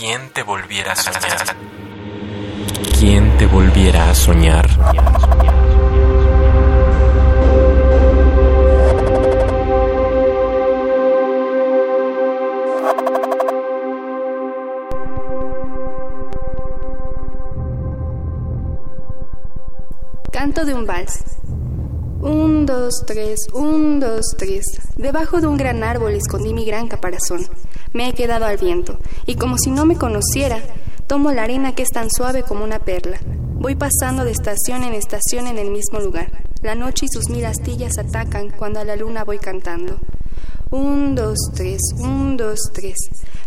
¿Quién 0.00 0.30
te 0.30 0.42
volviera 0.42 0.92
a 0.92 0.96
soñar? 0.96 1.56
¿Quién 2.98 3.36
te 3.36 3.44
volviera 3.44 4.08
a 4.08 4.14
soñar? 4.14 4.66
Canto 20.32 20.64
de 20.64 20.72
un 20.72 20.86
vals. 20.86 21.22
Un, 22.22 22.64
dos, 22.64 23.04
tres, 23.06 23.48
un, 23.52 24.00
dos, 24.00 24.34
tres. 24.38 24.64
Debajo 24.96 25.42
de 25.42 25.46
un 25.46 25.58
gran 25.58 25.84
árbol 25.84 26.14
escondí 26.14 26.54
mi 26.54 26.64
gran 26.64 26.88
caparazón. 26.88 27.46
Me 27.92 28.08
he 28.08 28.12
quedado 28.12 28.46
al 28.46 28.56
viento, 28.56 28.98
y 29.26 29.34
como 29.34 29.58
si 29.58 29.70
no 29.70 29.84
me 29.84 29.96
conociera, 29.96 30.60
tomo 31.06 31.32
la 31.32 31.42
arena 31.42 31.74
que 31.74 31.82
es 31.82 31.90
tan 31.90 32.10
suave 32.10 32.44
como 32.44 32.64
una 32.64 32.78
perla. 32.78 33.18
Voy 33.54 33.74
pasando 33.74 34.24
de 34.24 34.30
estación 34.30 34.84
en 34.84 34.94
estación 34.94 35.46
en 35.46 35.58
el 35.58 35.70
mismo 35.70 35.98
lugar. 35.98 36.30
La 36.62 36.74
noche 36.74 37.06
y 37.06 37.08
sus 37.08 37.28
mil 37.28 37.44
astillas 37.44 37.98
atacan 37.98 38.50
cuando 38.50 38.80
a 38.80 38.84
la 38.84 38.96
luna 38.96 39.24
voy 39.24 39.38
cantando. 39.38 39.98
Un, 40.70 41.16
dos, 41.16 41.36
tres, 41.54 41.80
un, 41.98 42.36
dos, 42.36 42.58
tres. 42.72 42.94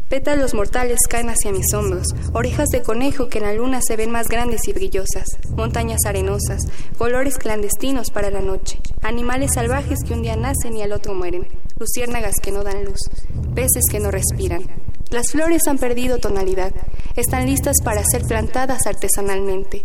Pétalos 0.09 0.53
mortales 0.53 0.99
caen 1.09 1.29
hacia 1.29 1.53
mis 1.53 1.73
hombros, 1.73 2.07
orejas 2.33 2.67
de 2.69 2.83
conejo 2.83 3.29
que 3.29 3.37
en 3.37 3.45
la 3.45 3.53
luna 3.53 3.79
se 3.81 3.95
ven 3.95 4.11
más 4.11 4.27
grandes 4.27 4.67
y 4.67 4.73
brillosas, 4.73 5.25
montañas 5.55 6.01
arenosas, 6.05 6.67
colores 6.97 7.37
clandestinos 7.37 8.11
para 8.11 8.29
la 8.29 8.41
noche, 8.41 8.79
animales 9.01 9.53
salvajes 9.55 10.03
que 10.05 10.13
un 10.13 10.21
día 10.21 10.35
nacen 10.35 10.75
y 10.75 10.83
al 10.83 10.91
otro 10.91 11.13
mueren, 11.15 11.47
luciérnagas 11.83 12.35
que 12.41 12.53
no 12.53 12.63
dan 12.63 12.85
luz, 12.85 13.01
peces 13.53 13.83
que 13.91 13.99
no 13.99 14.09
respiran. 14.09 14.63
Las 15.11 15.31
flores 15.31 15.67
han 15.67 15.77
perdido 15.77 16.17
tonalidad, 16.17 16.71
están 17.17 17.45
listas 17.45 17.81
para 17.83 18.05
ser 18.05 18.23
plantadas 18.23 18.87
artesanalmente. 18.87 19.83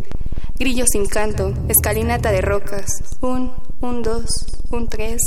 Grillo 0.60 0.84
sin 0.86 1.06
canto, 1.06 1.52
escalinata 1.68 2.30
de 2.30 2.40
rocas, 2.40 2.86
un, 3.20 3.52
un, 3.80 4.02
dos, 4.02 4.26
un, 4.70 4.88
tres, 4.88 5.20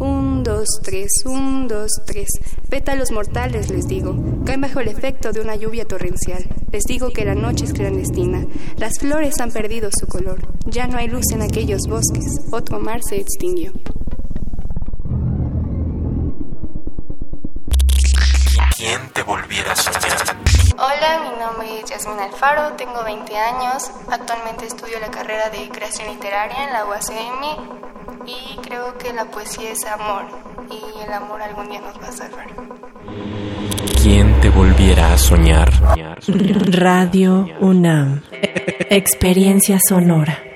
un, 0.00 0.42
dos, 0.42 0.66
tres, 0.82 1.10
un, 1.26 1.68
dos, 1.68 1.90
tres. 2.06 2.28
Pétalos 2.68 3.12
mortales, 3.12 3.70
les 3.70 3.86
digo, 3.86 4.16
caen 4.44 4.62
bajo 4.62 4.80
el 4.80 4.88
efecto 4.88 5.30
de 5.30 5.40
una 5.40 5.54
lluvia 5.54 5.84
torrencial. 5.84 6.44
Les 6.72 6.82
digo 6.84 7.10
que 7.10 7.24
la 7.24 7.36
noche 7.36 7.66
es 7.66 7.72
clandestina. 7.72 8.46
Las 8.78 8.98
flores 8.98 9.38
han 9.40 9.52
perdido 9.52 9.90
su 9.96 10.08
color. 10.08 10.40
Ya 10.66 10.88
no 10.88 10.98
hay 10.98 11.06
luz 11.06 11.30
en 11.32 11.42
aquellos 11.42 11.82
bosques. 11.88 12.26
Otro 12.50 12.80
mar 12.80 13.00
se 13.08 13.16
extinguió. 13.16 13.72
¿Quién 18.80 19.10
te 19.12 19.22
volviera 19.24 19.72
a 19.72 19.76
soñar? 19.76 20.38
Hola, 20.78 21.20
mi 21.20 21.38
nombre 21.38 21.80
es 21.80 21.90
Yasmin 21.90 22.18
Alfaro, 22.18 22.76
tengo 22.78 23.04
20 23.04 23.36
años, 23.36 23.90
actualmente 24.10 24.68
estudio 24.68 24.98
la 24.98 25.10
carrera 25.10 25.50
de 25.50 25.68
creación 25.68 26.08
literaria 26.08 26.64
en 26.64 26.72
la 26.72 26.86
UACM 26.86 28.24
y 28.24 28.56
creo 28.62 28.96
que 28.96 29.12
la 29.12 29.26
poesía 29.26 29.72
es 29.72 29.84
amor 29.84 30.24
y 30.70 31.02
el 31.02 31.12
amor 31.12 31.42
algún 31.42 31.68
día 31.68 31.82
nos 31.82 32.00
va 32.00 32.08
a 32.08 32.12
salvar. 32.12 32.46
¿Quién 34.02 34.40
te 34.40 34.48
volviera 34.48 35.12
a 35.12 35.18
soñar? 35.18 35.70
Radio 36.26 37.48
UNAM. 37.60 38.22
Experiencia 38.88 39.78
sonora. 39.86 40.49